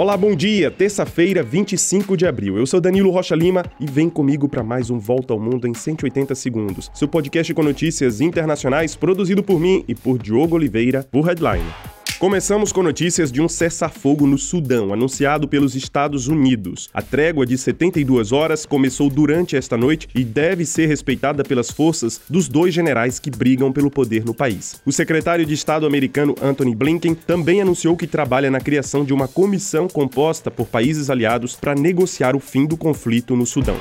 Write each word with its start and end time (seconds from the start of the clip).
Olá, 0.00 0.16
bom 0.16 0.34
dia. 0.34 0.70
Terça-feira, 0.70 1.42
25 1.42 2.16
de 2.16 2.26
abril. 2.26 2.56
Eu 2.56 2.64
sou 2.64 2.80
Danilo 2.80 3.10
Rocha 3.10 3.34
Lima 3.34 3.62
e 3.78 3.84
vem 3.84 4.08
comigo 4.08 4.48
para 4.48 4.62
mais 4.62 4.88
um 4.88 4.98
Volta 4.98 5.34
ao 5.34 5.38
Mundo 5.38 5.68
em 5.68 5.74
180 5.74 6.34
segundos. 6.34 6.90
Seu 6.94 7.06
podcast 7.06 7.52
com 7.52 7.62
notícias 7.62 8.22
internacionais 8.22 8.96
produzido 8.96 9.42
por 9.42 9.60
mim 9.60 9.84
e 9.86 9.94
por 9.94 10.16
Diogo 10.16 10.56
Oliveira, 10.56 11.06
por 11.12 11.26
Headline. 11.26 11.89
Começamos 12.20 12.70
com 12.70 12.82
notícias 12.82 13.32
de 13.32 13.40
um 13.40 13.48
cessar-fogo 13.48 14.26
no 14.26 14.36
Sudão, 14.36 14.92
anunciado 14.92 15.48
pelos 15.48 15.74
Estados 15.74 16.28
Unidos. 16.28 16.90
A 16.92 17.00
trégua 17.00 17.46
de 17.46 17.56
72 17.56 18.30
horas 18.30 18.66
começou 18.66 19.08
durante 19.08 19.56
esta 19.56 19.74
noite 19.74 20.06
e 20.14 20.22
deve 20.22 20.66
ser 20.66 20.84
respeitada 20.84 21.42
pelas 21.42 21.70
forças 21.70 22.20
dos 22.28 22.46
dois 22.46 22.74
generais 22.74 23.18
que 23.18 23.30
brigam 23.30 23.72
pelo 23.72 23.90
poder 23.90 24.22
no 24.22 24.34
país. 24.34 24.82
O 24.84 24.92
secretário 24.92 25.46
de 25.46 25.54
Estado 25.54 25.86
americano 25.86 26.34
Anthony 26.42 26.74
Blinken 26.74 27.14
também 27.14 27.62
anunciou 27.62 27.96
que 27.96 28.06
trabalha 28.06 28.50
na 28.50 28.60
criação 28.60 29.02
de 29.02 29.14
uma 29.14 29.26
comissão 29.26 29.88
composta 29.88 30.50
por 30.50 30.66
países 30.66 31.08
aliados 31.08 31.56
para 31.56 31.74
negociar 31.74 32.36
o 32.36 32.40
fim 32.40 32.66
do 32.66 32.76
conflito 32.76 33.34
no 33.34 33.46
Sudão. 33.46 33.80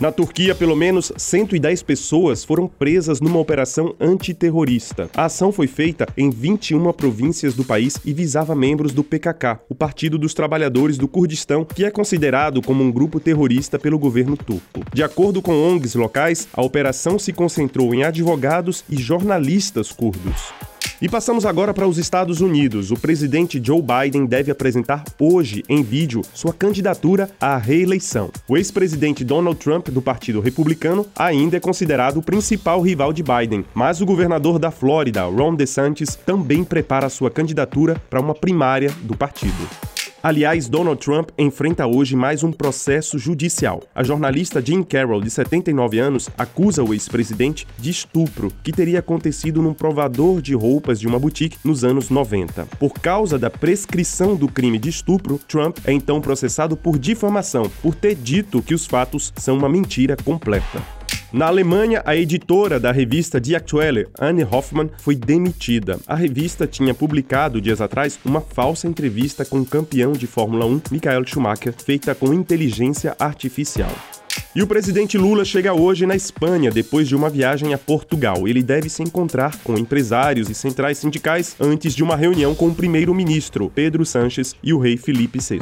Na 0.00 0.10
Turquia, 0.10 0.56
pelo 0.56 0.74
menos 0.74 1.12
110 1.16 1.84
pessoas 1.84 2.42
foram 2.42 2.66
presas 2.66 3.20
numa 3.20 3.38
operação 3.38 3.94
antiterrorista. 4.00 5.08
A 5.14 5.26
ação 5.26 5.52
foi 5.52 5.68
feita 5.68 6.06
em 6.16 6.30
21 6.30 6.92
províncias 6.92 7.54
do 7.54 7.64
país 7.64 8.00
e 8.04 8.12
visava 8.12 8.56
membros 8.56 8.92
do 8.92 9.04
PKK, 9.04 9.60
o 9.68 9.74
Partido 9.74 10.18
dos 10.18 10.34
Trabalhadores 10.34 10.98
do 10.98 11.06
Kurdistão, 11.06 11.64
que 11.64 11.84
é 11.84 11.92
considerado 11.92 12.60
como 12.60 12.82
um 12.82 12.90
grupo 12.90 13.20
terrorista 13.20 13.78
pelo 13.78 13.98
governo 13.98 14.36
turco. 14.36 14.80
De 14.92 15.02
acordo 15.02 15.40
com 15.40 15.52
ONGs 15.52 15.94
locais, 15.94 16.48
a 16.52 16.62
operação 16.62 17.16
se 17.16 17.32
concentrou 17.32 17.94
em 17.94 18.02
advogados 18.02 18.84
e 18.90 18.96
jornalistas 18.96 19.92
curdos. 19.92 20.52
E 21.04 21.08
passamos 21.08 21.44
agora 21.44 21.74
para 21.74 21.86
os 21.86 21.98
Estados 21.98 22.40
Unidos. 22.40 22.90
O 22.90 22.96
presidente 22.96 23.60
Joe 23.62 23.82
Biden 23.82 24.24
deve 24.24 24.50
apresentar 24.50 25.04
hoje, 25.20 25.62
em 25.68 25.82
vídeo, 25.82 26.22
sua 26.32 26.50
candidatura 26.50 27.28
à 27.38 27.58
reeleição. 27.58 28.30
O 28.48 28.56
ex-presidente 28.56 29.22
Donald 29.22 29.58
Trump, 29.58 29.90
do 29.90 30.00
Partido 30.00 30.40
Republicano, 30.40 31.06
ainda 31.14 31.58
é 31.58 31.60
considerado 31.60 32.20
o 32.20 32.22
principal 32.22 32.80
rival 32.80 33.12
de 33.12 33.22
Biden, 33.22 33.66
mas 33.74 34.00
o 34.00 34.06
governador 34.06 34.58
da 34.58 34.70
Flórida, 34.70 35.24
Ron 35.24 35.54
DeSantis, 35.54 36.16
também 36.16 36.64
prepara 36.64 37.10
sua 37.10 37.30
candidatura 37.30 38.00
para 38.08 38.22
uma 38.22 38.34
primária 38.34 38.90
do 39.02 39.14
partido. 39.14 39.68
Aliás, 40.24 40.70
Donald 40.70 41.04
Trump 41.04 41.28
enfrenta 41.36 41.86
hoje 41.86 42.16
mais 42.16 42.42
um 42.42 42.50
processo 42.50 43.18
judicial. 43.18 43.82
A 43.94 44.02
jornalista 44.02 44.64
Jean 44.64 44.82
Carroll, 44.82 45.20
de 45.20 45.28
79 45.28 45.98
anos, 45.98 46.30
acusa 46.38 46.82
o 46.82 46.94
ex-presidente 46.94 47.66
de 47.78 47.90
estupro 47.90 48.50
que 48.62 48.72
teria 48.72 49.00
acontecido 49.00 49.60
num 49.60 49.74
provador 49.74 50.40
de 50.40 50.54
roupas 50.54 50.98
de 50.98 51.06
uma 51.06 51.18
boutique 51.18 51.58
nos 51.62 51.84
anos 51.84 52.08
90. 52.08 52.64
Por 52.78 52.94
causa 52.94 53.38
da 53.38 53.50
prescrição 53.50 54.34
do 54.34 54.48
crime 54.48 54.78
de 54.78 54.88
estupro, 54.88 55.38
Trump 55.46 55.76
é 55.84 55.92
então 55.92 56.22
processado 56.22 56.74
por 56.74 56.98
difamação, 56.98 57.70
por 57.82 57.94
ter 57.94 58.14
dito 58.14 58.62
que 58.62 58.72
os 58.72 58.86
fatos 58.86 59.30
são 59.36 59.58
uma 59.58 59.68
mentira 59.68 60.16
completa. 60.16 61.03
Na 61.34 61.46
Alemanha, 61.46 62.00
a 62.06 62.14
editora 62.14 62.78
da 62.78 62.92
revista 62.92 63.40
Die 63.40 63.56
Aktuelle, 63.56 64.06
Anne 64.20 64.44
Hoffmann, 64.44 64.88
foi 64.98 65.16
demitida. 65.16 65.98
A 66.06 66.14
revista 66.14 66.64
tinha 66.64 66.94
publicado 66.94 67.60
dias 67.60 67.80
atrás 67.80 68.16
uma 68.24 68.40
falsa 68.40 68.86
entrevista 68.86 69.44
com 69.44 69.58
o 69.58 69.66
campeão 69.66 70.12
de 70.12 70.28
Fórmula 70.28 70.64
1, 70.64 70.82
Michael 70.92 71.26
Schumacher, 71.26 71.74
feita 71.76 72.14
com 72.14 72.32
inteligência 72.32 73.16
artificial. 73.18 73.90
E 74.54 74.62
o 74.62 74.66
presidente 74.68 75.18
Lula 75.18 75.44
chega 75.44 75.74
hoje 75.74 76.06
na 76.06 76.14
Espanha 76.14 76.70
depois 76.70 77.08
de 77.08 77.16
uma 77.16 77.28
viagem 77.28 77.74
a 77.74 77.78
Portugal. 77.78 78.46
Ele 78.46 78.62
deve 78.62 78.88
se 78.88 79.02
encontrar 79.02 79.58
com 79.64 79.76
empresários 79.76 80.48
e 80.48 80.54
centrais 80.54 80.98
sindicais 80.98 81.56
antes 81.58 81.96
de 81.96 82.04
uma 82.04 82.14
reunião 82.14 82.54
com 82.54 82.68
o 82.68 82.74
primeiro-ministro 82.76 83.68
Pedro 83.74 84.06
Sánchez 84.06 84.54
e 84.62 84.72
o 84.72 84.78
rei 84.78 84.96
Felipe 84.96 85.40
VI. 85.40 85.58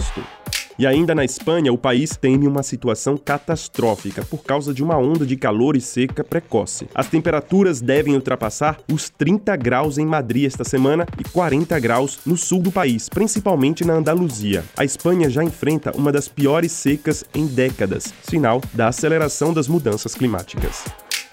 E 0.79 0.87
ainda 0.87 1.15
na 1.15 1.25
Espanha, 1.25 1.73
o 1.73 1.79
país 1.79 2.17
teme 2.17 2.47
uma 2.47 2.63
situação 2.63 3.17
catastrófica 3.17 4.25
por 4.25 4.43
causa 4.43 4.73
de 4.73 4.83
uma 4.83 4.97
onda 4.97 5.27
de 5.27 5.37
calor 5.37 5.77
e 5.77 5.81
seca 5.81 6.25
precoce. 6.25 6.89
As 6.95 7.09
temperaturas 7.09 7.81
devem 7.81 8.15
ultrapassar 8.15 8.79
os 8.91 9.09
30 9.11 9.55
graus 9.57 9.99
em 9.99 10.07
Madrid 10.07 10.47
esta 10.47 10.65
semana 10.65 11.07
e 11.19 11.25
40 11.25 11.79
graus 11.79 12.21
no 12.25 12.37
sul 12.37 12.61
do 12.61 12.73
país, 12.73 13.09
principalmente 13.09 13.85
na 13.85 13.95
Andaluzia. 13.95 14.65
A 14.77 14.85
Espanha 14.85 15.29
já 15.29 15.45
enfrenta 15.45 15.97
uma 15.97 16.11
das 16.11 16.29
piores 16.29 16.73
secas 16.73 17.25
em 17.35 17.47
décadas, 17.47 18.13
sinal 18.23 18.61
da 18.73 18.89
aceleração 18.89 19.53
das 19.53 19.69
mudanças 19.69 20.15
climáticas. 20.15 20.85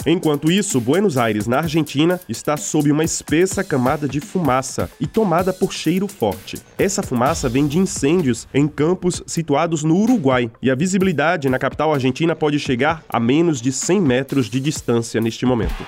Enquanto 0.06 0.50
isso, 0.50 0.80
Buenos 0.80 1.18
Aires, 1.18 1.46
na 1.46 1.58
Argentina, 1.58 2.20
está 2.30 2.56
sob 2.56 2.90
uma 2.90 3.04
espessa 3.04 3.64
camada 3.64 4.08
de 4.08 4.22
fumaça 4.22 4.90
e 5.00 5.06
tomada 5.06 5.52
por 5.52 5.74
cheiro 5.74 6.08
forte. 6.08 6.58
Essa 6.78 7.04
fumaça 7.04 7.50
vem 7.50 7.68
de 7.68 7.78
incêndios 7.78 8.48
em 8.54 8.66
campos 8.66 9.22
situados 9.28 9.84
no 9.84 9.98
Uruguai, 9.98 10.50
e 10.62 10.72
a 10.72 10.76
visibilidade 10.76 11.50
na 11.50 11.60
capital 11.60 11.94
argentina 11.94 12.34
pode 12.34 12.60
chegar 12.60 13.04
a 13.10 13.20
menos 13.20 13.62
de 13.62 13.74
100 13.74 14.00
metros 14.02 14.50
de 14.50 14.60
distância 14.62 15.20
neste 15.20 15.46
momento. 15.46 15.84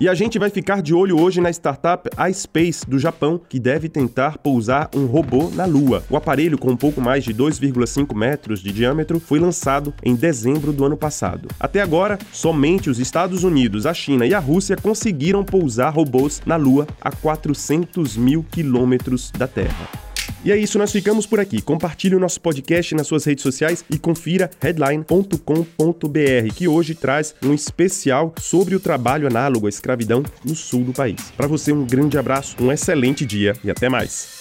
E 0.00 0.08
a 0.08 0.14
gente 0.14 0.38
vai 0.38 0.48
ficar 0.48 0.80
de 0.80 0.94
olho 0.94 1.20
hoje 1.20 1.42
na 1.42 1.50
startup 1.50 2.08
iSpace 2.30 2.88
do 2.88 2.98
Japão, 2.98 3.38
que 3.38 3.60
deve 3.60 3.86
tentar 3.86 4.38
pousar 4.38 4.88
um 4.94 5.04
robô 5.04 5.50
na 5.50 5.66
Lua. 5.66 6.02
O 6.08 6.16
aparelho, 6.16 6.56
com 6.56 6.70
um 6.70 6.76
pouco 6.76 7.02
mais 7.02 7.22
de 7.22 7.34
2,5 7.34 8.16
metros 8.16 8.62
de 8.62 8.72
diâmetro, 8.72 9.20
foi 9.20 9.38
lançado 9.38 9.92
em 10.02 10.14
dezembro 10.14 10.72
do 10.72 10.86
ano 10.86 10.96
passado. 10.96 11.48
Até 11.60 11.82
agora, 11.82 12.18
somente 12.32 12.88
os 12.88 12.98
Estados 12.98 13.44
Unidos, 13.44 13.84
a 13.84 13.92
China 13.92 14.24
e 14.24 14.32
a 14.32 14.38
Rússia 14.38 14.74
conseguiram 14.74 15.44
pousar 15.44 15.90
robôs 15.90 16.40
na 16.46 16.56
Lua 16.56 16.86
a 16.98 17.10
400 17.10 18.16
mil 18.16 18.42
quilômetros 18.50 19.30
da 19.30 19.46
Terra. 19.46 20.09
E 20.44 20.50
é 20.50 20.56
isso, 20.56 20.78
nós 20.78 20.90
ficamos 20.90 21.26
por 21.26 21.38
aqui. 21.38 21.60
Compartilhe 21.60 22.14
o 22.14 22.20
nosso 22.20 22.40
podcast 22.40 22.94
nas 22.94 23.06
suas 23.06 23.24
redes 23.24 23.42
sociais 23.42 23.84
e 23.90 23.98
confira 23.98 24.50
headline.com.br, 24.60 26.54
que 26.54 26.66
hoje 26.66 26.94
traz 26.94 27.34
um 27.42 27.52
especial 27.52 28.34
sobre 28.40 28.74
o 28.74 28.80
trabalho 28.80 29.26
análogo 29.26 29.66
à 29.66 29.68
escravidão 29.68 30.22
no 30.44 30.56
sul 30.56 30.84
do 30.84 30.92
país. 30.92 31.30
Para 31.36 31.46
você, 31.46 31.72
um 31.72 31.84
grande 31.84 32.16
abraço, 32.16 32.56
um 32.58 32.72
excelente 32.72 33.26
dia 33.26 33.54
e 33.62 33.70
até 33.70 33.88
mais. 33.88 34.39